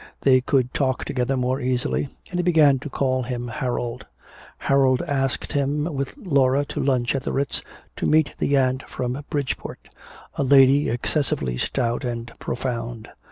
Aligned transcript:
They 0.21 0.41
could 0.41 0.73
talk 0.73 1.05
together 1.05 1.37
more 1.37 1.61
easily, 1.61 2.09
and 2.31 2.39
he 2.39 2.41
began 2.41 2.79
to 2.79 2.89
call 2.89 3.21
him 3.21 3.49
Harold. 3.49 4.07
Harold 4.57 5.03
asked 5.03 5.53
him 5.53 5.83
with 5.93 6.17
Laura 6.17 6.65
to 6.69 6.79
lunch 6.83 7.13
at 7.13 7.21
the 7.21 7.31
Ritz 7.31 7.61
to 7.97 8.07
meet 8.07 8.33
the 8.39 8.57
aunt 8.57 8.81
from 8.89 9.23
Bridgeport, 9.29 9.89
a 10.33 10.41
lady 10.41 10.89
excessively 10.89 11.55
stout 11.59 12.03
and 12.03 12.33
profound. 12.39 13.09